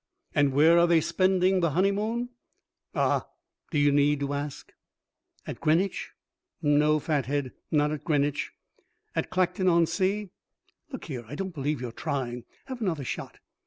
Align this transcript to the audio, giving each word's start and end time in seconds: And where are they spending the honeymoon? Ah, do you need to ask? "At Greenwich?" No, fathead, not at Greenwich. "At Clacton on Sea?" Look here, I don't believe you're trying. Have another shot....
And 0.33 0.51
where 0.51 0.79
are 0.79 0.87
they 0.87 0.99
spending 0.99 1.59
the 1.59 1.69
honeymoon? 1.77 2.29
Ah, 2.95 3.27
do 3.69 3.77
you 3.77 3.91
need 3.91 4.19
to 4.21 4.33
ask? 4.33 4.73
"At 5.45 5.59
Greenwich?" 5.61 6.09
No, 6.59 6.97
fathead, 6.97 7.51
not 7.69 7.91
at 7.91 8.03
Greenwich. 8.03 8.51
"At 9.15 9.29
Clacton 9.29 9.67
on 9.67 9.85
Sea?" 9.85 10.31
Look 10.91 11.05
here, 11.05 11.23
I 11.27 11.35
don't 11.35 11.53
believe 11.53 11.81
you're 11.81 11.91
trying. 11.91 12.45
Have 12.65 12.81
another 12.81 13.03
shot.... 13.03 13.37